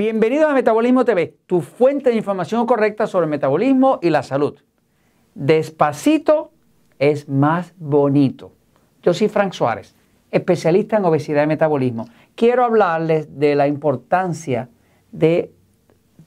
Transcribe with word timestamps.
Bienvenidos 0.00 0.50
a 0.50 0.54
Metabolismo 0.54 1.04
TV, 1.04 1.36
tu 1.44 1.60
fuente 1.60 2.08
de 2.08 2.16
información 2.16 2.64
correcta 2.64 3.06
sobre 3.06 3.24
el 3.24 3.30
metabolismo 3.30 3.98
y 4.00 4.08
la 4.08 4.22
salud. 4.22 4.58
Despacito 5.34 6.52
es 6.98 7.28
más 7.28 7.74
bonito. 7.76 8.52
Yo 9.02 9.12
soy 9.12 9.28
Frank 9.28 9.52
Suárez, 9.52 9.94
especialista 10.30 10.96
en 10.96 11.04
obesidad 11.04 11.44
y 11.44 11.48
metabolismo. 11.48 12.08
Quiero 12.34 12.64
hablarles 12.64 13.38
de 13.38 13.54
la 13.54 13.68
importancia 13.68 14.70
de 15.12 15.52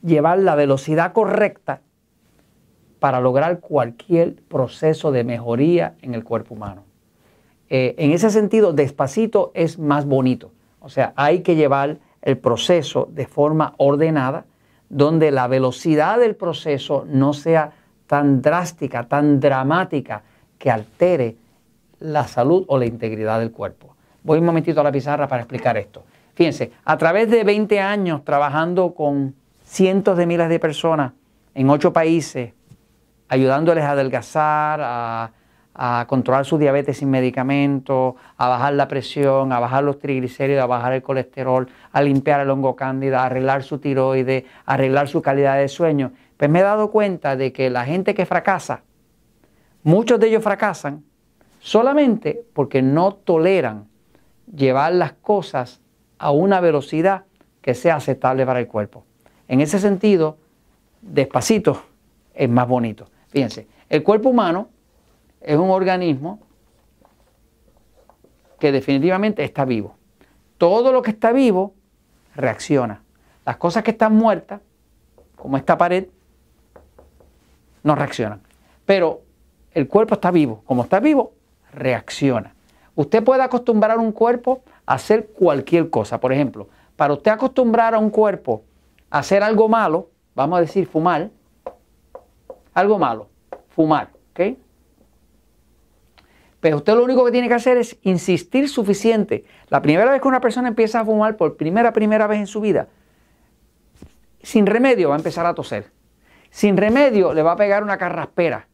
llevar 0.04 0.38
la 0.38 0.54
velocidad 0.54 1.12
correcta 1.12 1.82
para 3.00 3.22
lograr 3.22 3.60
cualquier 3.60 4.36
proceso 4.44 5.12
de 5.12 5.24
mejoría 5.24 5.96
en 6.04 6.14
el 6.14 6.24
cuerpo 6.24 6.54
humano. 6.54 6.84
Eh, 7.70 7.96
en 7.98 8.12
ese 8.12 8.30
sentido, 8.30 8.72
despacito 8.72 9.52
es 9.56 9.80
más 9.80 10.06
bonito. 10.06 10.52
O 10.80 10.90
sea, 10.90 11.14
hay 11.16 11.40
que 11.40 11.56
llevar 11.56 11.98
el 12.24 12.38
proceso 12.38 13.08
de 13.12 13.28
forma 13.28 13.76
ordenada, 13.78 14.46
donde 14.90 15.30
la 15.30 15.48
velocidad 15.48 16.18
del 16.20 16.36
proceso 16.36 17.06
no 17.08 17.34
sea 17.34 17.74
tan 18.08 18.42
drástica, 18.42 19.08
tan 19.08 19.40
dramática, 19.40 20.24
que 20.58 20.72
altere 20.72 21.36
la 22.00 22.26
salud 22.26 22.64
o 22.68 22.78
la 22.78 22.86
integridad 22.86 23.40
del 23.40 23.52
cuerpo. 23.52 23.96
Voy 24.24 24.40
un 24.40 24.46
momentito 24.46 24.80
a 24.80 24.84
la 24.84 24.92
pizarra 24.92 25.28
para 25.28 25.42
explicar 25.42 25.78
esto. 25.78 26.04
Fíjense, 26.34 26.72
a 26.86 26.98
través 26.98 27.30
de 27.30 27.44
20 27.44 27.80
años 27.82 28.24
trabajando 28.24 28.94
con 28.94 29.36
cientos 29.66 30.18
de 30.18 30.26
miles 30.26 30.48
de 30.48 30.60
personas 30.60 31.12
en 31.54 31.70
ocho 31.70 31.92
países, 31.92 32.54
ayudándoles 33.28 33.84
a 33.84 33.92
adelgazar, 33.92 34.80
a, 34.82 35.32
controlar 36.08 36.46
su 36.46 36.58
diabetes 36.58 36.98
sin 36.98 37.10
medicamentos, 37.10 38.16
a 38.38 38.48
bajar 38.48 38.74
la 38.74 38.88
presión, 38.88 39.52
a 39.52 39.60
bajar 39.60 39.84
los 39.84 40.00
triglicéridos, 40.00 40.64
a 40.64 40.68
bajar 40.68 40.94
el 40.94 41.02
colesterol, 41.02 41.68
a 41.92 42.02
limpiar 42.02 42.42
el 42.42 42.50
hongo 42.50 42.76
cándida, 42.76 43.22
a 43.22 43.26
arreglar 43.26 43.64
su 43.64 43.80
tiroides, 43.80 44.46
a 44.66 44.74
arreglar 44.74 45.08
su 45.08 45.22
calidad 45.22 45.58
de 45.58 45.68
sueño. 45.68 46.12
Pues 46.38 46.50
me 46.50 46.60
he 46.60 46.64
dado 46.64 46.92
cuenta 46.92 47.36
de 47.36 47.52
que 47.52 47.70
la 47.70 47.86
gente 47.86 48.14
que 48.14 48.26
fracasa, 48.26 48.82
muchos 49.84 50.20
de 50.20 50.28
ellos 50.28 50.44
fracasan 50.44 51.04
solamente 51.60 52.44
porque 52.54 52.82
no 52.82 53.14
toleran 53.14 53.88
llevar 54.54 54.94
las 54.94 55.14
cosas 55.14 55.82
a 56.20 56.32
una 56.32 56.60
velocidad 56.60 57.24
que 57.62 57.74
sea 57.74 57.96
aceptable 57.96 58.46
para 58.46 58.60
el 58.60 58.68
cuerpo. 58.68 59.06
En 59.48 59.62
ese 59.62 59.80
sentido, 59.80 60.38
despacito 61.02 61.82
es 62.34 62.50
más 62.50 62.68
bonito. 62.68 63.08
Fíjense, 63.30 63.68
el 63.90 64.04
cuerpo 64.04 64.30
humano 64.30 64.70
es 65.44 65.58
un 65.58 65.70
organismo 65.70 66.40
que 68.60 68.72
definitivamente 68.72 69.44
está 69.44 69.66
vivo. 69.66 69.96
Todo 70.58 70.92
lo 70.92 71.02
que 71.02 71.12
está 71.12 71.34
vivo 71.34 71.76
reacciona. 72.36 73.04
Las 73.46 73.58
cosas 73.58 73.84
que 73.84 73.92
están 73.92 74.16
muertas, 74.16 74.62
como 75.36 75.58
esta 75.58 75.78
pared, 75.78 76.08
no 77.84 77.96
reaccionan. 77.96 78.42
Pero 78.86 79.22
el 79.74 79.88
cuerpo 79.88 80.16
está 80.16 80.32
vivo. 80.32 80.64
Como 80.66 80.84
está 80.84 81.02
vivo, 81.02 81.34
reacciona. 81.74 82.56
Usted 82.96 83.24
puede 83.24 83.44
acostumbrar 83.44 83.98
un 83.98 84.14
cuerpo 84.14 84.62
a 84.86 84.94
hacer 84.94 85.28
cualquier 85.28 85.90
cosa. 85.90 86.20
Por 86.20 86.32
ejemplo, 86.32 86.70
para 86.96 87.14
usted 87.14 87.32
acostumbrar 87.32 87.96
a 87.96 88.00
un 88.00 88.10
cuerpo 88.10 88.64
a 89.10 89.20
hacer 89.20 89.44
algo 89.44 89.68
malo, 89.68 90.10
vamos 90.36 90.58
a 90.58 90.62
decir 90.62 90.88
fumar, 90.88 91.30
algo 92.74 92.98
malo, 92.98 93.28
fumar, 93.70 94.10
¿ok? 94.32 94.58
Pero 96.64 96.78
usted 96.78 96.96
lo 96.96 97.04
único 97.04 97.26
que 97.26 97.32
tiene 97.34 97.50
que 97.50 97.56
hacer 97.56 97.76
es 97.76 97.98
insistir 98.04 98.70
suficiente. 98.70 99.44
La 99.68 99.82
primera 99.82 100.10
vez 100.10 100.22
que 100.22 100.30
una 100.30 100.40
persona 100.40 100.70
empieza 100.70 101.02
a 101.02 101.06
fumar 101.06 101.36
por 101.36 101.58
primera, 101.58 101.92
primera 101.92 102.26
vez 102.26 102.40
en 102.40 102.48
su 102.48 102.62
vida, 102.62 102.88
sin 104.42 104.66
remedio 104.66 105.10
va 105.10 105.16
a 105.16 105.18
empezar 105.18 105.46
a 105.46 105.54
toser. 105.56 105.92
Sin 106.52 106.78
remedio 106.78 107.34
le 107.34 107.44
va 107.44 107.52
a 107.52 107.56
pegar 107.58 107.84
una 107.84 107.98
carraspera. 107.98 108.70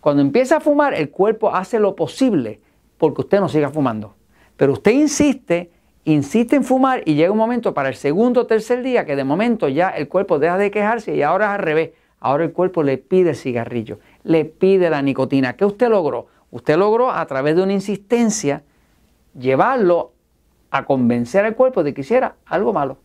Cuando 0.00 0.22
empieza 0.22 0.56
a 0.56 0.60
fumar, 0.60 0.94
el 0.94 1.10
cuerpo 1.10 1.54
hace 1.54 1.78
lo 1.78 1.94
posible 1.94 2.58
porque 2.96 3.20
usted 3.20 3.38
no 3.38 3.50
siga 3.50 3.68
fumando. 3.68 4.14
Pero 4.56 4.72
usted 4.72 4.92
insiste, 4.92 5.70
insiste 6.06 6.56
en 6.56 6.64
fumar 6.64 7.02
y 7.04 7.16
llega 7.16 7.32
un 7.32 7.36
momento 7.36 7.74
para 7.74 7.90
el 7.90 7.96
segundo 7.96 8.40
o 8.40 8.46
tercer 8.46 8.82
día 8.82 9.04
que 9.04 9.14
de 9.14 9.24
momento 9.24 9.68
ya 9.68 9.90
el 9.90 10.08
cuerpo 10.08 10.38
deja 10.38 10.56
de 10.56 10.70
quejarse 10.70 11.14
y 11.14 11.20
ahora 11.20 11.48
es 11.48 11.50
al 11.50 11.58
revés. 11.58 11.90
Ahora 12.18 12.44
el 12.44 12.52
cuerpo 12.52 12.82
le 12.82 12.96
pide 12.96 13.30
el 13.30 13.36
cigarrillo, 13.36 13.98
le 14.24 14.46
pide 14.46 14.88
la 14.88 15.02
nicotina. 15.02 15.54
¿Qué 15.54 15.66
usted 15.66 15.90
logró? 15.90 16.28
Usted 16.56 16.78
logró 16.78 17.10
a 17.10 17.26
través 17.26 17.54
de 17.54 17.62
una 17.62 17.74
insistencia 17.74 18.62
llevarlo 19.38 20.12
a 20.70 20.86
convencer 20.86 21.44
al 21.44 21.54
cuerpo 21.54 21.82
de 21.82 21.92
que 21.92 22.00
hiciera 22.00 22.36
algo 22.46 22.72
malo. 22.72 22.96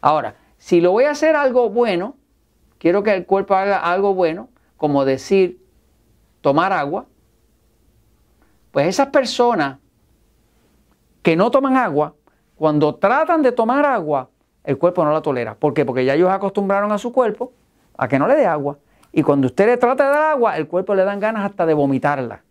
Ahora, 0.00 0.34
si 0.58 0.80
lo 0.80 0.90
voy 0.90 1.04
a 1.04 1.12
hacer 1.12 1.36
algo 1.36 1.70
bueno, 1.70 2.16
quiero 2.78 3.04
que 3.04 3.14
el 3.14 3.24
cuerpo 3.24 3.54
haga 3.54 3.78
algo 3.78 4.12
bueno, 4.12 4.48
como 4.76 5.04
decir, 5.04 5.62
tomar 6.40 6.72
agua, 6.72 7.06
pues 8.72 8.88
esas 8.88 9.06
personas 9.10 9.78
que 11.22 11.36
no 11.36 11.52
toman 11.52 11.76
agua, 11.76 12.16
cuando 12.56 12.96
tratan 12.96 13.40
de 13.40 13.52
tomar 13.52 13.86
agua, 13.86 14.30
el 14.64 14.78
cuerpo 14.78 15.04
no 15.04 15.12
la 15.12 15.22
tolera. 15.22 15.54
¿Por 15.54 15.74
qué? 15.74 15.84
Porque 15.84 16.04
ya 16.04 16.14
ellos 16.14 16.30
acostumbraron 16.30 16.90
a 16.90 16.98
su 16.98 17.12
cuerpo 17.12 17.52
a 17.96 18.08
que 18.08 18.18
no 18.18 18.26
le 18.26 18.34
dé 18.34 18.46
agua. 18.46 18.78
Y 19.12 19.22
cuando 19.22 19.46
usted 19.46 19.66
le 19.66 19.76
trata 19.76 20.06
de 20.06 20.10
dar 20.10 20.32
agua, 20.32 20.56
el 20.56 20.66
cuerpo 20.66 20.92
le 20.96 21.04
dan 21.04 21.20
ganas 21.20 21.44
hasta 21.44 21.66
de 21.66 21.72
vomitarla. 21.72 22.42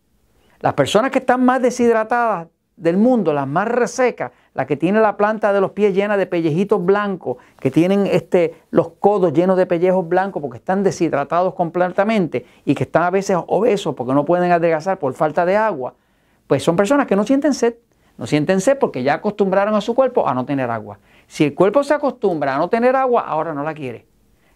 Las 0.59 0.73
personas 0.73 1.11
que 1.11 1.19
están 1.19 1.43
más 1.43 1.61
deshidratadas 1.61 2.47
del 2.77 2.97
mundo, 2.97 3.33
las 3.33 3.47
más 3.47 3.67
resecas, 3.67 4.31
las 4.53 4.65
que 4.67 4.75
tienen 4.75 5.01
la 5.01 5.17
planta 5.17 5.53
de 5.53 5.61
los 5.61 5.71
pies 5.71 5.93
llena 5.93 6.17
de 6.17 6.25
pellejitos 6.25 6.83
blancos, 6.83 7.37
que 7.59 7.71
tienen 7.71 8.05
este, 8.07 8.55
los 8.71 8.89
codos 8.99 9.33
llenos 9.33 9.57
de 9.57 9.65
pellejos 9.65 10.07
blancos 10.07 10.41
porque 10.41 10.57
están 10.57 10.83
deshidratados 10.83 11.53
completamente 11.53 12.45
y 12.65 12.75
que 12.75 12.83
están 12.83 13.03
a 13.03 13.09
veces 13.09 13.37
obesos 13.47 13.95
porque 13.95 14.13
no 14.13 14.25
pueden 14.25 14.51
adelgazar 14.51 14.99
por 14.99 15.13
falta 15.13 15.45
de 15.45 15.55
agua, 15.55 15.93
pues 16.47 16.63
son 16.63 16.75
personas 16.75 17.07
que 17.07 17.15
no 17.15 17.23
sienten 17.23 17.53
sed. 17.53 17.75
No 18.17 18.27
sienten 18.27 18.61
sed 18.61 18.77
porque 18.77 19.03
ya 19.03 19.15
acostumbraron 19.15 19.75
a 19.75 19.81
su 19.81 19.93
cuerpo 19.93 20.27
a 20.27 20.33
no 20.33 20.45
tener 20.45 20.69
agua. 20.71 20.99
Si 21.27 21.43
el 21.43 21.53
cuerpo 21.53 21.83
se 21.83 21.93
acostumbra 21.93 22.55
a 22.55 22.57
no 22.57 22.69
tener 22.69 22.95
agua, 22.95 23.21
ahora 23.27 23.53
no 23.53 23.63
la 23.63 23.73
quiere. 23.73 24.05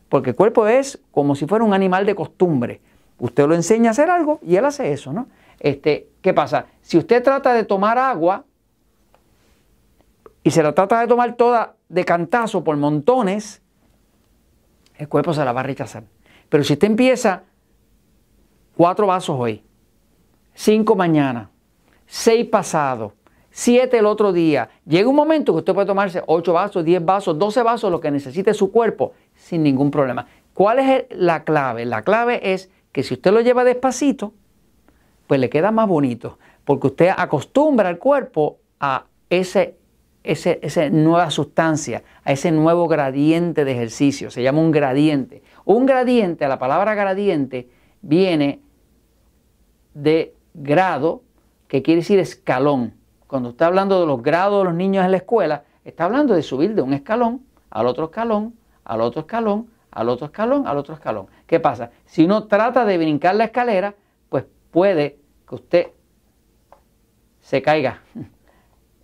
Porque 0.07 0.31
el 0.31 0.35
cuerpo 0.35 0.67
es 0.67 0.99
como 1.11 1.35
si 1.35 1.45
fuera 1.45 1.65
un 1.65 1.73
animal 1.73 2.05
de 2.05 2.15
costumbre. 2.15 2.79
Usted 3.19 3.47
lo 3.47 3.55
enseña 3.55 3.89
a 3.89 3.91
hacer 3.91 4.09
algo 4.09 4.39
y 4.41 4.55
él 4.55 4.63
hace 4.63 4.93
eso, 4.93 5.11
¿no? 5.11 5.27
Este, 5.59 6.09
¿Qué 6.21 6.33
pasa? 6.33 6.67
Si 6.81 6.97
usted 6.97 7.23
trata 7.23 7.53
de 7.53 7.63
tomar 7.63 7.97
agua 7.97 8.45
y 10.43 10.51
se 10.51 10.61
la 10.61 10.73
trata 10.73 10.99
de 10.99 11.07
tomar 11.07 11.35
toda 11.35 11.75
de 11.87 12.05
cantazo 12.05 12.63
por 12.63 12.75
montones, 12.77 13.61
el 14.97 15.07
cuerpo 15.07 15.33
se 15.33 15.45
la 15.45 15.53
va 15.53 15.61
a 15.61 15.63
rechazar. 15.63 16.03
Pero 16.49 16.63
si 16.63 16.73
usted 16.73 16.87
empieza 16.87 17.43
cuatro 18.75 19.07
vasos 19.07 19.35
hoy, 19.39 19.63
cinco 20.53 20.95
mañana, 20.95 21.49
seis 22.05 22.45
pasados, 22.47 23.13
siete 23.49 23.97
el 23.97 24.05
otro 24.05 24.33
día. 24.33 24.69
Llega 24.85 25.07
un 25.07 25.15
momento 25.15 25.53
que 25.53 25.59
usted 25.59 25.73
puede 25.73 25.87
tomarse 25.87 26.21
ocho 26.27 26.53
vasos, 26.53 26.83
diez 26.83 27.03
vasos, 27.03 27.39
doce 27.39 27.63
vasos, 27.63 27.91
lo 27.91 28.01
que 28.01 28.11
necesite 28.11 28.53
su 28.53 28.71
cuerpo, 28.71 29.13
sin 29.35 29.63
ningún 29.63 29.89
problema. 29.89 30.27
¿Cuál 30.53 30.79
es 30.79 31.05
la 31.11 31.45
clave? 31.45 31.85
La 31.85 32.01
clave 32.01 32.53
es 32.53 32.69
que 32.91 33.03
si 33.03 33.13
usted 33.13 33.31
lo 33.31 33.39
lleva 33.39 33.63
despacito, 33.63 34.33
pues 35.29 35.39
le 35.39 35.51
queda 35.51 35.69
más 35.69 35.87
bonito, 35.87 36.39
porque 36.65 36.87
usted 36.87 37.09
acostumbra 37.15 37.87
al 37.87 37.99
cuerpo 37.99 38.57
a 38.79 39.05
ese, 39.29 39.77
ese, 40.23 40.59
esa 40.63 40.89
nueva 40.89 41.29
sustancia, 41.29 42.01
a 42.23 42.31
ese 42.31 42.51
nuevo 42.51 42.87
gradiente 42.87 43.63
de 43.63 43.73
ejercicio. 43.73 44.31
Se 44.31 44.41
llama 44.41 44.59
un 44.59 44.71
gradiente. 44.71 45.43
Un 45.65 45.85
gradiente, 45.85 46.47
la 46.47 46.57
palabra 46.57 46.95
gradiente, 46.95 47.69
viene 48.01 48.59
de 49.93 50.33
grado 50.55 51.21
que 51.67 51.83
quiere 51.83 52.01
decir 52.01 52.17
escalón. 52.17 52.95
Cuando 53.27 53.49
está 53.49 53.67
hablando 53.67 53.99
de 53.99 54.07
los 54.07 54.23
grados 54.23 54.61
de 54.61 54.65
los 54.65 54.73
niños 54.73 55.05
en 55.05 55.11
la 55.11 55.17
escuela, 55.17 55.63
está 55.85 56.05
hablando 56.05 56.33
de 56.33 56.41
subir 56.41 56.73
de 56.73 56.81
un 56.81 56.93
escalón 56.93 57.45
al 57.69 57.85
otro 57.85 58.05
escalón, 58.05 58.55
al 58.83 59.01
otro 59.01 59.21
escalón, 59.21 59.67
al 59.91 60.09
otro 60.09 60.25
escalón, 60.25 60.65
al 60.65 60.79
otro 60.79 60.95
escalón. 60.95 61.27
¿Qué 61.45 61.59
pasa? 61.59 61.91
Si 62.07 62.25
uno 62.25 62.45
trata 62.45 62.83
de 62.83 62.97
brincar 62.97 63.35
la 63.35 63.43
escalera, 63.43 63.93
puede 64.71 65.19
que 65.47 65.55
usted 65.55 65.87
se 67.41 67.61
caiga 67.61 68.01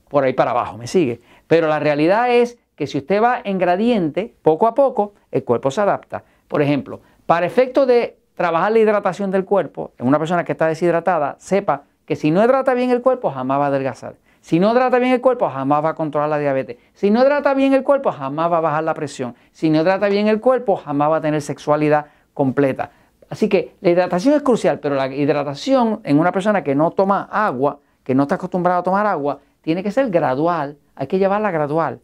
por 0.09 0.23
ahí 0.23 0.33
para 0.33 0.51
abajo, 0.51 0.77
¿me 0.77 0.87
sigue? 0.87 1.19
Pero 1.47 1.67
la 1.67 1.79
realidad 1.79 2.29
es 2.29 2.57
que 2.75 2.87
si 2.87 2.97
usted 2.97 3.21
va 3.21 3.41
en 3.43 3.57
gradiente, 3.57 4.35
poco 4.41 4.67
a 4.67 4.75
poco, 4.75 5.13
el 5.31 5.43
cuerpo 5.43 5.71
se 5.71 5.81
adapta. 5.81 6.23
Por 6.47 6.61
ejemplo, 6.61 7.01
para 7.25 7.45
efecto 7.45 7.85
de 7.85 8.19
trabajar 8.35 8.71
la 8.71 8.79
hidratación 8.79 9.31
del 9.31 9.45
cuerpo, 9.45 9.93
en 9.97 10.07
una 10.07 10.19
persona 10.19 10.43
que 10.43 10.51
está 10.51 10.67
deshidratada, 10.67 11.35
sepa 11.39 11.83
que 12.05 12.15
si 12.15 12.31
no 12.31 12.43
hidrata 12.43 12.73
bien 12.73 12.91
el 12.91 13.01
cuerpo, 13.01 13.31
jamás 13.31 13.59
va 13.59 13.65
a 13.65 13.67
adelgazar. 13.67 14.15
Si 14.41 14.59
no 14.59 14.71
hidrata 14.71 14.99
bien 14.99 15.13
el 15.13 15.21
cuerpo, 15.21 15.49
jamás 15.49 15.83
va 15.83 15.89
a 15.89 15.95
controlar 15.95 16.29
la 16.29 16.37
diabetes. 16.37 16.77
Si 16.93 17.09
no 17.09 17.21
hidrata 17.21 17.55
bien 17.55 17.73
el 17.73 17.83
cuerpo, 17.83 18.11
jamás 18.11 18.51
va 18.51 18.57
a 18.57 18.61
bajar 18.61 18.83
la 18.83 18.93
presión. 18.93 19.35
Si 19.51 19.71
no 19.71 19.81
hidrata 19.81 20.07
bien 20.07 20.27
el 20.27 20.39
cuerpo, 20.39 20.75
jamás 20.75 21.09
va 21.09 21.17
a 21.17 21.21
tener 21.21 21.41
sexualidad 21.41 22.07
completa. 22.33 22.91
Así 23.29 23.49
que 23.49 23.75
la 23.81 23.89
hidratación 23.89 24.35
es 24.35 24.41
crucial, 24.43 24.79
pero 24.79 24.95
la 24.95 25.07
hidratación 25.07 26.01
en 26.03 26.19
una 26.19 26.31
persona 26.31 26.63
que 26.63 26.75
no 26.75 26.91
toma 26.91 27.27
agua, 27.31 27.79
que 28.03 28.13
no 28.13 28.23
está 28.23 28.35
acostumbrada 28.35 28.79
a 28.79 28.83
tomar 28.83 29.05
agua, 29.05 29.39
tiene 29.61 29.81
que 29.83 29.91
ser 29.91 30.09
gradual, 30.09 30.77
hay 30.95 31.07
que 31.07 31.17
llevarla 31.17 31.51
gradual. 31.51 31.99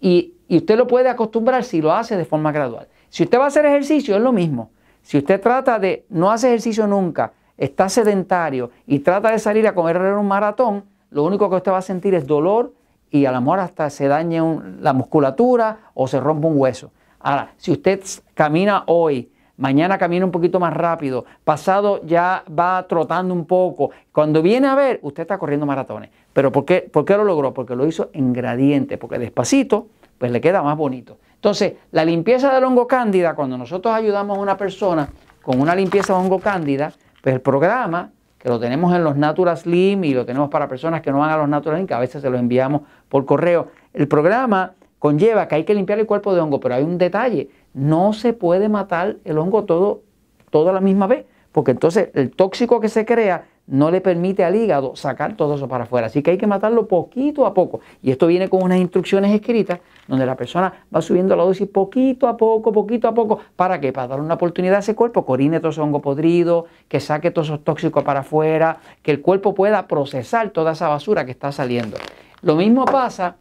y, 0.00 0.34
y 0.48 0.58
usted 0.58 0.76
lo 0.76 0.86
puede 0.86 1.08
acostumbrar 1.08 1.64
si 1.64 1.80
lo 1.80 1.92
hace 1.92 2.14
de 2.16 2.26
forma 2.26 2.52
gradual. 2.52 2.86
Si 3.08 3.22
usted 3.22 3.38
va 3.38 3.44
a 3.44 3.46
hacer 3.46 3.64
ejercicio, 3.64 4.14
es 4.14 4.20
lo 4.20 4.32
mismo. 4.32 4.70
Si 5.00 5.16
usted 5.16 5.40
trata 5.40 5.78
de 5.78 6.04
no 6.10 6.30
hacer 6.30 6.50
ejercicio 6.50 6.86
nunca, 6.86 7.32
está 7.56 7.88
sedentario 7.88 8.70
y 8.86 8.98
trata 8.98 9.30
de 9.30 9.38
salir 9.38 9.66
a 9.66 9.74
correr 9.74 10.12
un 10.14 10.28
maratón, 10.28 10.84
lo 11.10 11.24
único 11.24 11.48
que 11.48 11.56
usted 11.56 11.72
va 11.72 11.78
a 11.78 11.82
sentir 11.82 12.14
es 12.14 12.26
dolor 12.26 12.74
y 13.10 13.24
a 13.24 13.32
lo 13.32 13.40
mejor 13.40 13.60
hasta 13.60 13.88
se 13.90 14.08
dañe 14.08 14.40
la 14.80 14.92
musculatura 14.92 15.78
o 15.94 16.06
se 16.06 16.20
rompe 16.20 16.46
un 16.46 16.58
hueso. 16.58 16.90
Ahora, 17.20 17.54
si 17.56 17.72
usted 17.72 18.02
camina 18.34 18.84
hoy, 18.86 19.30
mañana 19.56 19.98
camina 19.98 20.24
un 20.24 20.30
poquito 20.30 20.58
más 20.58 20.72
rápido, 20.72 21.24
pasado 21.44 22.00
ya 22.04 22.44
va 22.48 22.86
trotando 22.88 23.34
un 23.34 23.44
poco, 23.46 23.90
cuando 24.12 24.42
viene 24.42 24.68
a 24.68 24.74
ver, 24.74 24.98
usted 25.02 25.22
está 25.22 25.38
corriendo 25.38 25.66
maratones. 25.66 26.10
¿Pero 26.32 26.50
por 26.50 26.64
qué, 26.64 26.90
lo 26.92 27.24
logró? 27.24 27.52
Porque 27.52 27.76
lo 27.76 27.86
hizo 27.86 28.10
en 28.12 28.32
gradiente, 28.32 28.98
porque 28.98 29.18
despacito, 29.18 29.88
pues 30.18 30.30
le 30.30 30.40
queda 30.40 30.62
más 30.62 30.76
bonito. 30.76 31.18
Entonces, 31.34 31.74
la 31.90 32.04
limpieza 32.04 32.54
del 32.54 32.64
hongo 32.64 32.86
cándida, 32.86 33.34
cuando 33.34 33.58
nosotros 33.58 33.94
ayudamos 33.94 34.38
a 34.38 34.40
una 34.40 34.56
persona 34.56 35.08
con 35.42 35.60
una 35.60 35.74
limpieza 35.74 36.14
de 36.14 36.20
hongo 36.20 36.38
cándida, 36.38 36.92
pues 37.22 37.34
el 37.34 37.40
programa, 37.40 38.10
que 38.38 38.48
lo 38.48 38.58
tenemos 38.58 38.94
en 38.94 39.04
los 39.04 39.16
Natural 39.16 39.56
Slim 39.56 40.04
y 40.04 40.14
lo 40.14 40.24
tenemos 40.24 40.48
para 40.48 40.68
personas 40.68 41.02
que 41.02 41.10
no 41.10 41.18
van 41.18 41.30
a 41.30 41.36
los 41.36 41.48
Natural 41.48 41.78
Slim, 41.78 41.86
que 41.86 41.94
a 41.94 41.98
veces 41.98 42.22
se 42.22 42.30
lo 42.30 42.38
enviamos 42.38 42.82
por 43.08 43.24
correo, 43.26 43.68
el 43.92 44.08
programa 44.08 44.72
conlleva 44.98 45.48
que 45.48 45.56
hay 45.56 45.64
que 45.64 45.74
limpiar 45.74 45.98
el 45.98 46.06
cuerpo 46.06 46.32
de 46.32 46.40
hongo, 46.40 46.60
pero 46.60 46.76
hay 46.76 46.84
un 46.84 46.96
detalle, 46.96 47.48
no 47.74 48.12
se 48.12 48.32
puede 48.32 48.68
matar 48.68 49.16
el 49.24 49.38
hongo 49.38 49.64
todo, 49.64 50.02
toda 50.50 50.72
la 50.72 50.80
misma 50.80 51.06
vez, 51.06 51.26
porque 51.52 51.72
entonces 51.72 52.10
el 52.14 52.30
tóxico 52.30 52.80
que 52.80 52.88
se 52.88 53.04
crea 53.04 53.46
no 53.66 53.90
le 53.90 54.00
permite 54.00 54.44
al 54.44 54.56
hígado 54.56 54.96
sacar 54.96 55.36
todo 55.36 55.54
eso 55.54 55.68
para 55.68 55.84
afuera. 55.84 56.08
Así 56.08 56.22
que 56.22 56.32
hay 56.32 56.38
que 56.38 56.46
matarlo 56.46 56.88
poquito 56.88 57.46
a 57.46 57.54
poco. 57.54 57.80
Y 58.02 58.10
esto 58.10 58.26
viene 58.26 58.48
con 58.48 58.62
unas 58.62 58.78
instrucciones 58.78 59.32
escritas 59.32 59.80
donde 60.08 60.26
la 60.26 60.36
persona 60.36 60.84
va 60.94 61.00
subiendo 61.00 61.36
la 61.36 61.44
dosis 61.44 61.68
poquito 61.68 62.26
a 62.26 62.36
poco, 62.36 62.72
poquito 62.72 63.06
a 63.06 63.14
poco. 63.14 63.38
¿Para 63.54 63.80
qué? 63.80 63.92
Para 63.92 64.08
dar 64.08 64.20
una 64.20 64.34
oportunidad 64.34 64.76
a 64.76 64.80
ese 64.80 64.94
cuerpo 64.94 65.24
que 65.24 65.32
orine 65.32 65.60
todo 65.60 65.70
ese 65.70 65.80
hongo 65.80 66.02
podrido, 66.02 66.66
que 66.88 66.98
saque 66.98 67.30
todos 67.30 67.48
esos 67.48 67.62
tóxicos 67.62 68.02
para 68.02 68.20
afuera, 68.20 68.78
que 69.02 69.12
el 69.12 69.22
cuerpo 69.22 69.54
pueda 69.54 69.86
procesar 69.86 70.50
toda 70.50 70.72
esa 70.72 70.88
basura 70.88 71.24
que 71.24 71.30
está 71.30 71.52
saliendo. 71.52 71.96
Lo 72.42 72.56
mismo 72.56 72.84
pasa 72.84 73.36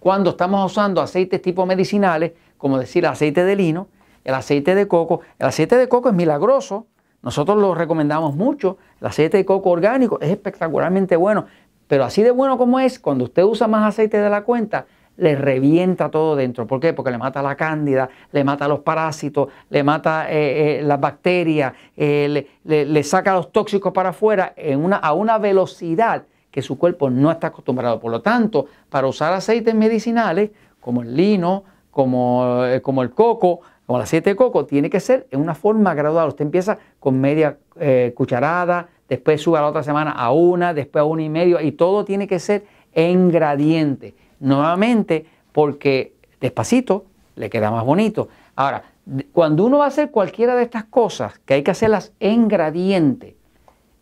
cuando 0.00 0.30
estamos 0.30 0.70
usando 0.70 1.00
aceites 1.00 1.40
tipo 1.40 1.66
medicinales, 1.66 2.32
como 2.58 2.78
decir 2.78 3.06
aceite 3.06 3.44
de 3.44 3.56
lino, 3.56 3.88
el 4.24 4.34
aceite 4.34 4.74
de 4.74 4.86
coco. 4.86 5.22
El 5.38 5.46
aceite 5.46 5.76
de 5.76 5.88
coco 5.88 6.10
es 6.10 6.14
milagroso 6.14 6.86
nosotros 7.22 7.58
lo 7.58 7.74
recomendamos 7.74 8.36
mucho. 8.36 8.78
El 9.00 9.08
aceite 9.08 9.38
de 9.38 9.44
coco 9.44 9.70
orgánico 9.70 10.18
es 10.20 10.30
espectacularmente 10.30 11.16
bueno, 11.16 11.46
pero 11.86 12.04
así 12.04 12.22
de 12.22 12.30
bueno 12.30 12.58
como 12.58 12.78
es, 12.80 12.98
cuando 12.98 13.24
usted 13.24 13.42
usa 13.42 13.66
más 13.66 13.86
aceite 13.86 14.18
de 14.18 14.30
la 14.30 14.42
cuenta, 14.42 14.86
le 15.16 15.34
revienta 15.34 16.10
todo 16.10 16.36
dentro. 16.36 16.66
¿Por 16.68 16.78
qué? 16.78 16.92
Porque 16.92 17.10
le 17.10 17.18
mata 17.18 17.42
la 17.42 17.56
cándida, 17.56 18.08
le 18.30 18.44
mata 18.44 18.68
los 18.68 18.80
parásitos, 18.80 19.48
le 19.68 19.82
mata 19.82 20.30
eh, 20.30 20.78
eh, 20.78 20.82
las 20.82 21.00
bacterias, 21.00 21.72
eh, 21.96 22.46
le, 22.64 23.02
saca 23.02 23.34
los 23.34 23.50
tóxicos 23.50 23.92
para 23.92 24.10
afuera 24.10 24.54
a 25.02 25.12
una 25.12 25.38
velocidad 25.38 26.22
que 26.52 26.62
su 26.62 26.78
cuerpo 26.78 27.10
no 27.10 27.32
está 27.32 27.48
acostumbrado. 27.48 27.98
Por 27.98 28.12
lo 28.12 28.22
tanto, 28.22 28.66
para 28.88 29.08
usar 29.08 29.32
aceites 29.32 29.74
medicinales 29.74 30.50
como 30.80 31.02
el 31.02 31.16
lino, 31.16 31.64
como, 31.98 32.62
como 32.80 33.02
el 33.02 33.10
coco, 33.10 33.58
como 33.84 33.98
el 33.98 34.04
aceite 34.04 34.30
de 34.30 34.36
coco, 34.36 34.64
tiene 34.66 34.88
que 34.88 35.00
ser 35.00 35.26
en 35.32 35.40
una 35.40 35.56
forma 35.56 35.94
gradual. 35.94 36.28
Usted 36.28 36.44
empieza 36.44 36.78
con 37.00 37.20
media 37.20 37.58
eh, 37.74 38.12
cucharada, 38.14 38.86
después 39.08 39.40
sube 39.40 39.58
a 39.58 39.62
la 39.62 39.66
otra 39.66 39.82
semana 39.82 40.12
a 40.12 40.30
una, 40.30 40.74
después 40.74 41.00
a 41.00 41.04
una 41.04 41.24
y 41.24 41.28
medio, 41.28 41.60
y 41.60 41.72
todo 41.72 42.04
tiene 42.04 42.28
que 42.28 42.38
ser 42.38 42.66
en 42.92 43.32
gradiente. 43.32 44.14
Nuevamente, 44.38 45.26
porque 45.50 46.12
despacito 46.40 47.06
le 47.34 47.50
queda 47.50 47.72
más 47.72 47.84
bonito. 47.84 48.28
Ahora, 48.54 48.84
cuando 49.32 49.64
uno 49.64 49.78
va 49.78 49.86
a 49.86 49.88
hacer 49.88 50.12
cualquiera 50.12 50.54
de 50.54 50.62
estas 50.62 50.84
cosas, 50.84 51.40
que 51.40 51.54
hay 51.54 51.64
que 51.64 51.72
hacerlas 51.72 52.12
en 52.20 52.46
gradiente, 52.46 53.34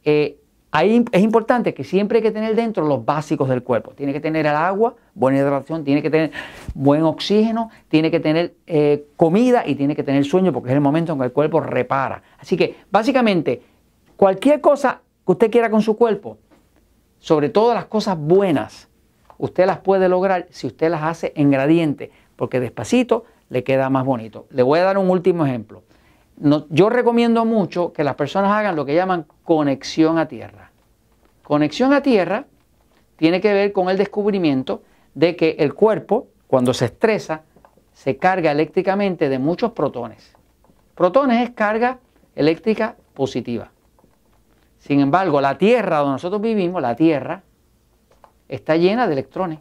eh, 0.04 0.36
Ahí 0.72 1.04
es 1.12 1.22
importante 1.22 1.72
que 1.72 1.84
siempre 1.84 2.18
hay 2.18 2.22
que 2.22 2.32
tener 2.32 2.54
dentro 2.54 2.86
los 2.86 3.04
básicos 3.04 3.48
del 3.48 3.62
cuerpo. 3.62 3.92
Tiene 3.92 4.12
que 4.12 4.20
tener 4.20 4.46
el 4.46 4.54
agua, 4.54 4.96
buena 5.14 5.38
hidratación, 5.38 5.84
tiene 5.84 6.02
que 6.02 6.10
tener 6.10 6.32
buen 6.74 7.02
oxígeno, 7.02 7.70
tiene 7.88 8.10
que 8.10 8.20
tener 8.20 8.54
eh, 8.66 9.06
comida 9.16 9.62
y 9.66 9.76
tiene 9.76 9.94
que 9.96 10.02
tener 10.02 10.24
sueño 10.24 10.52
porque 10.52 10.70
es 10.70 10.74
el 10.74 10.80
momento 10.80 11.12
en 11.12 11.18
que 11.18 11.24
el 11.24 11.32
cuerpo 11.32 11.60
repara. 11.60 12.22
Así 12.38 12.56
que 12.56 12.76
básicamente 12.90 13.62
cualquier 14.16 14.60
cosa 14.60 15.00
que 15.24 15.32
usted 15.32 15.50
quiera 15.50 15.70
con 15.70 15.82
su 15.82 15.96
cuerpo, 15.96 16.38
sobre 17.18 17.48
todo 17.48 17.72
las 17.72 17.86
cosas 17.86 18.18
buenas, 18.18 18.88
usted 19.38 19.66
las 19.66 19.78
puede 19.78 20.08
lograr 20.08 20.46
si 20.50 20.66
usted 20.66 20.90
las 20.90 21.02
hace 21.02 21.32
en 21.36 21.50
gradiente, 21.50 22.10
porque 22.34 22.60
despacito 22.60 23.24
le 23.48 23.64
queda 23.64 23.88
más 23.88 24.04
bonito. 24.04 24.46
Le 24.50 24.62
voy 24.62 24.80
a 24.80 24.84
dar 24.84 24.98
un 24.98 25.08
último 25.10 25.46
ejemplo. 25.46 25.84
Yo 26.38 26.90
recomiendo 26.90 27.44
mucho 27.44 27.92
que 27.92 28.04
las 28.04 28.14
personas 28.14 28.50
hagan 28.52 28.76
lo 28.76 28.84
que 28.84 28.94
llaman 28.94 29.26
conexión 29.42 30.18
a 30.18 30.28
tierra. 30.28 30.70
Conexión 31.42 31.92
a 31.92 32.02
tierra 32.02 32.44
tiene 33.16 33.40
que 33.40 33.52
ver 33.52 33.72
con 33.72 33.88
el 33.88 33.96
descubrimiento 33.96 34.82
de 35.14 35.36
que 35.36 35.56
el 35.58 35.74
cuerpo, 35.74 36.28
cuando 36.46 36.74
se 36.74 36.86
estresa, 36.86 37.42
se 37.92 38.18
carga 38.18 38.52
eléctricamente 38.52 39.28
de 39.28 39.38
muchos 39.38 39.72
protones. 39.72 40.36
Protones 40.94 41.42
es 41.42 41.54
carga 41.54 41.98
eléctrica 42.34 42.96
positiva. 43.14 43.70
Sin 44.78 45.00
embargo, 45.00 45.40
la 45.40 45.56
Tierra 45.56 45.98
donde 45.98 46.12
nosotros 46.12 46.40
vivimos, 46.42 46.82
la 46.82 46.94
Tierra, 46.94 47.42
está 48.48 48.76
llena 48.76 49.06
de 49.06 49.14
electrones. 49.14 49.58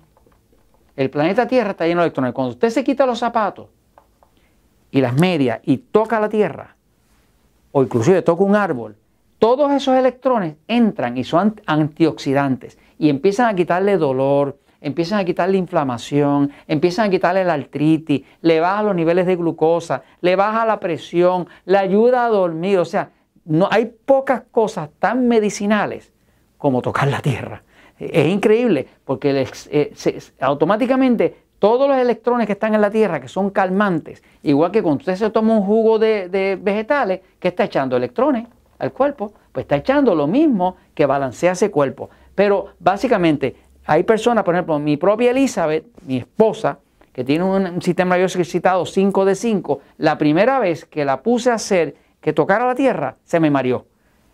El 0.98 1.10
planeta 1.10 1.48
Tierra 1.48 1.72
está 1.72 1.88
lleno 1.88 2.02
de 2.02 2.08
electrones. 2.08 2.34
Cuando 2.34 2.52
usted 2.52 2.70
se 2.70 2.84
quita 2.84 3.06
los 3.06 3.20
zapatos 3.20 3.70
y 4.96 5.02
las 5.02 5.14
medias 5.14 5.60
y 5.66 5.76
toca 5.76 6.22
la 6.22 6.30
Tierra, 6.30 6.78
o 7.74 7.84
inclusive 7.84 8.22
toca 8.22 8.46
un 8.46 8.56
árbol, 8.56 8.96
todos 9.40 9.70
esos 9.74 9.94
electrones 9.98 10.56
entran 10.70 11.18
y 11.18 11.26
son 11.26 11.60
antioxidantes 11.66 12.78
y 12.98 13.10
empiezan 13.10 13.48
a 13.50 13.56
quitarle 13.56 13.98
dolor, 13.98 14.58
empiezan 14.80 15.20
a 15.20 15.26
quitarle 15.26 15.58
inflamación, 15.58 16.50
empiezan 16.66 17.08
a 17.08 17.10
quitarle 17.10 17.44
la 17.44 17.56
artritis, 17.56 18.24
le 18.42 18.62
baja 18.62 18.84
los 18.84 18.96
niveles 18.96 19.26
de 19.26 19.36
glucosa, 19.36 20.04
le 20.22 20.38
baja 20.38 20.66
la 20.66 20.80
presión, 20.80 21.46
le 21.66 21.78
ayuda 21.78 22.26
a 22.26 22.30
dormir. 22.30 22.80
O 22.80 22.86
sea, 22.86 23.10
no, 23.44 23.68
hay 23.70 23.92
pocas 24.06 24.44
cosas 24.50 24.90
tan 24.98 25.28
medicinales 25.28 26.14
como 26.58 26.82
tocar 26.82 27.10
la 27.10 27.22
tierra. 27.22 27.64
Es 28.00 28.28
increíble 28.28 28.88
porque 29.04 29.46
eh, 29.72 30.20
automáticamente 30.40 31.45
todos 31.66 31.88
los 31.88 31.98
electrones 31.98 32.46
que 32.46 32.54
están 32.54 32.76
en 32.76 32.82
la 32.82 32.92
tierra, 32.92 33.20
que 33.20 33.28
son 33.28 33.50
calmantes, 33.50 34.22
igual 34.44 34.70
que 34.70 34.84
cuando 34.84 35.00
usted 35.00 35.16
se 35.16 35.32
toma 35.32 35.56
un 35.56 35.64
jugo 35.64 35.98
de, 35.98 36.60
vegetales, 36.62 37.22
que 37.40 37.48
está 37.48 37.64
echando 37.64 37.98
electrones 37.98 38.48
al 38.78 38.92
cuerpo, 38.92 39.34
pues 39.52 39.64
está 39.64 39.78
echando 39.78 40.14
lo 40.14 40.28
mismo 40.28 40.76
que 40.94 41.08
balancea 41.08 41.54
ese 41.54 41.72
cuerpo. 41.72 42.12
Pero 42.36 42.68
básicamente 42.78 43.56
hay 43.84 44.04
personas, 44.04 44.44
por 44.44 44.54
ejemplo, 44.54 44.78
mi 44.78 44.96
propia 44.98 45.32
Elizabeth, 45.32 45.88
mi 46.06 46.18
esposa, 46.18 46.78
que 47.12 47.24
tiene 47.24 47.44
un, 47.44 47.82
sistema 47.82 48.14
nervioso 48.14 48.38
excitado 48.38 48.86
5 48.86 49.26
de 49.26 49.34
5, 49.34 49.80
la 49.98 50.20
primera 50.20 50.60
vez 50.60 50.86
que 50.86 51.04
la 51.04 51.24
puse 51.24 51.50
a 51.50 51.56
hacer 51.56 51.96
que 52.22 52.32
tocara 52.32 52.68
la 52.68 52.76
tierra, 52.76 53.16
se 53.24 53.40
me 53.40 53.50
mareó. 53.50 53.88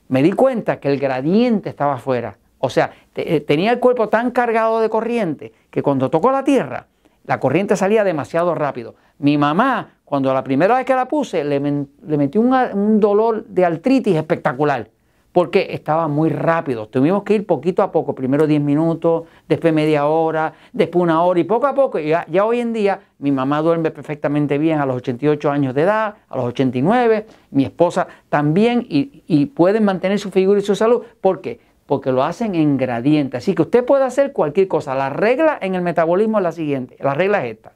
Me 0.09 0.21
di 0.21 0.33
cuenta 0.33 0.81
que 0.81 0.89
el 0.89 0.99
gradiente 0.99 1.69
estaba 1.69 1.93
afuera. 1.93 2.37
O 2.59 2.69
sea, 2.69 2.91
eh, 3.15 3.39
tenía 3.39 3.71
el 3.71 3.79
cuerpo 3.79 4.09
tan 4.09 4.31
cargado 4.31 4.81
de 4.81 4.89
corriente 4.89 5.53
que 5.69 5.81
cuando 5.81 6.09
tocó 6.09 6.29
la 6.29 6.43
tierra, 6.43 6.87
la 7.25 7.39
corriente 7.39 7.75
salía 7.75 8.03
demasiado 8.03 8.55
rápido. 8.55 8.95
Mi 9.19 9.37
mamá 9.37 10.01
cuando 10.11 10.33
la 10.33 10.43
primera 10.43 10.75
vez 10.75 10.85
que 10.85 10.93
la 10.93 11.07
puse, 11.07 11.41
le, 11.41 11.61
metió 11.61 12.41
un 12.41 12.99
dolor 12.99 13.45
de 13.45 13.63
artritis 13.63 14.17
espectacular, 14.17 14.89
porque 15.31 15.67
estaba 15.69 16.09
muy 16.09 16.27
rápido. 16.27 16.89
Tuvimos 16.89 17.23
que 17.23 17.35
ir 17.35 17.45
poquito 17.45 17.81
a 17.81 17.93
poco, 17.93 18.13
primero 18.13 18.45
10 18.45 18.59
minutos, 18.59 19.23
después 19.47 19.73
media 19.73 20.07
hora, 20.07 20.51
después 20.73 21.01
una 21.01 21.23
hora, 21.23 21.39
y 21.39 21.45
poco 21.45 21.65
a 21.65 21.73
poco, 21.73 21.97
ya, 21.97 22.25
ya 22.29 22.43
hoy 22.43 22.59
en 22.59 22.73
día 22.73 22.99
mi 23.19 23.31
mamá 23.31 23.61
duerme 23.61 23.89
perfectamente 23.89 24.57
bien 24.57 24.79
a 24.79 24.85
los 24.85 24.97
88 24.97 25.49
años 25.49 25.73
de 25.73 25.83
edad, 25.83 26.15
a 26.27 26.35
los 26.35 26.47
89, 26.47 27.25
mi 27.51 27.63
esposa 27.63 28.05
también, 28.27 28.85
y, 28.89 29.23
y 29.27 29.45
pueden 29.45 29.85
mantener 29.85 30.19
su 30.19 30.29
figura 30.29 30.59
y 30.59 30.63
su 30.63 30.75
salud. 30.75 31.03
¿Por 31.21 31.39
qué? 31.39 31.61
Porque 31.85 32.11
lo 32.11 32.23
hacen 32.23 32.55
en 32.55 32.77
gradiente. 32.77 33.37
Así 33.37 33.53
que 33.55 33.63
usted 33.63 33.85
puede 33.85 34.03
hacer 34.03 34.33
cualquier 34.33 34.67
cosa. 34.67 34.95
La 34.95 35.09
regla 35.09 35.57
en 35.61 35.75
el 35.75 35.81
metabolismo 35.81 36.37
es 36.37 36.43
la 36.43 36.51
siguiente, 36.51 36.97
la 36.99 37.13
regla 37.13 37.45
es 37.45 37.55
esta 37.55 37.73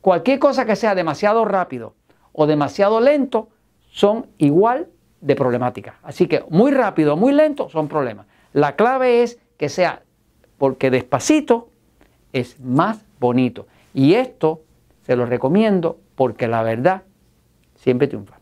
Cualquier 0.00 0.38
cosa 0.38 0.64
que 0.64 0.76
sea 0.76 0.94
demasiado 0.94 1.44
rápido 1.44 1.94
o 2.32 2.46
demasiado 2.46 3.00
lento 3.00 3.48
son 3.90 4.26
igual 4.38 4.88
de 5.20 5.36
problemáticas. 5.36 5.96
Así 6.02 6.26
que 6.26 6.44
muy 6.48 6.70
rápido 6.70 7.14
o 7.14 7.16
muy 7.16 7.32
lento 7.32 7.68
son 7.68 7.88
problemas. 7.88 8.26
La 8.52 8.76
clave 8.76 9.22
es 9.22 9.38
que 9.58 9.68
sea 9.68 10.02
porque 10.56 10.90
despacito 10.90 11.68
es 12.32 12.58
más 12.60 13.04
bonito. 13.18 13.66
Y 13.92 14.14
esto 14.14 14.62
se 15.02 15.16
lo 15.16 15.26
recomiendo 15.26 15.98
porque 16.14 16.48
la 16.48 16.62
verdad 16.62 17.02
siempre 17.74 18.08
triunfa. 18.08 18.39